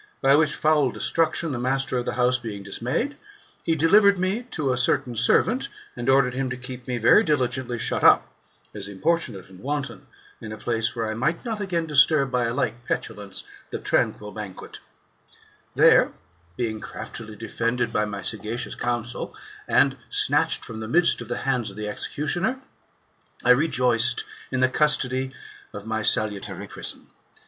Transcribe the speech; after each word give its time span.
By 0.19 0.33
which 0.33 0.55
foul 0.55 0.89
destruction, 0.89 1.51
the 1.51 1.59
master 1.59 1.95
of 1.99 2.05
the 2.05 2.13
house 2.15 2.39
being 2.39 2.63
dismayed, 2.63 3.17
he 3.61 3.75
delivered 3.75 4.17
me 4.17 4.41
to 4.49 4.73
a 4.73 4.75
certain 4.75 5.15
servant, 5.15 5.67
and 5.95 6.09
ordered 6.09 6.33
him 6.33 6.49
to 6.49 6.57
keep 6.57 6.87
me 6.87 6.97
very 6.97 7.23
diligently 7.23 7.77
shut 7.77 8.03
up, 8.03 8.27
as 8.73 8.87
importunate 8.87 9.47
and 9.47 9.59
wanton, 9.59 10.07
in 10.39 10.51
a 10.51 10.57
place 10.57 10.95
where 10.95 11.07
I 11.07 11.13
might 11.13 11.45
not 11.45 11.61
again 11.61 11.85
disturb, 11.85 12.31
by 12.31 12.45
a 12.45 12.53
like 12.55 12.83
petulance, 12.87 13.43
the 13.69 13.77
tranquil 13.77 14.31
banquet 14.31 14.79
There, 15.75 16.11
being 16.57 16.79
craftily 16.81 17.35
defended 17.35 17.93
by 17.93 18.05
my 18.05 18.23
sagacious 18.23 18.73
counsel, 18.73 19.35
and 19.67 19.97
snatched 20.09 20.65
from 20.65 20.79
the 20.79 20.87
midst 20.87 21.21
of 21.21 21.27
the 21.27 21.37
hands 21.45 21.69
of 21.69 21.75
the 21.77 21.87
executioner, 21.87 22.59
I 23.45 23.51
rejoiced 23.51 24.23
in 24.49 24.61
the 24.61 24.67
custody 24.67 25.31
of 25.71 25.85
my 25.85 26.01
salutary 26.01 26.65
prison. 26.67 27.05